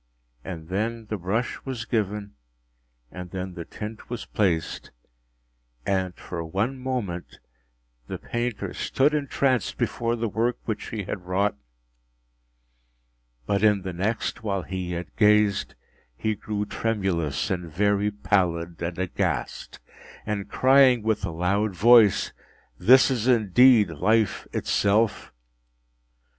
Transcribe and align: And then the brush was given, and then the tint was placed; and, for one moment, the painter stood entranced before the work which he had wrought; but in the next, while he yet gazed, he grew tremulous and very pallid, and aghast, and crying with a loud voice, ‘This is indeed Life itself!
And 0.43 0.69
then 0.69 1.05
the 1.11 1.17
brush 1.19 1.59
was 1.63 1.85
given, 1.85 2.33
and 3.11 3.29
then 3.29 3.53
the 3.53 3.65
tint 3.65 4.09
was 4.09 4.25
placed; 4.25 4.89
and, 5.85 6.15
for 6.15 6.43
one 6.43 6.75
moment, 6.79 7.37
the 8.07 8.17
painter 8.17 8.73
stood 8.73 9.13
entranced 9.13 9.77
before 9.77 10.15
the 10.15 10.27
work 10.27 10.57
which 10.65 10.87
he 10.89 11.03
had 11.03 11.27
wrought; 11.27 11.55
but 13.45 13.61
in 13.61 13.83
the 13.83 13.93
next, 13.93 14.41
while 14.41 14.63
he 14.63 14.89
yet 14.89 15.15
gazed, 15.17 15.75
he 16.17 16.33
grew 16.33 16.65
tremulous 16.65 17.51
and 17.51 17.71
very 17.71 18.09
pallid, 18.09 18.81
and 18.81 18.97
aghast, 18.97 19.79
and 20.25 20.49
crying 20.49 21.03
with 21.03 21.23
a 21.25 21.29
loud 21.31 21.75
voice, 21.75 22.33
‘This 22.79 23.11
is 23.11 23.27
indeed 23.27 23.91
Life 23.91 24.47
itself! 24.51 25.31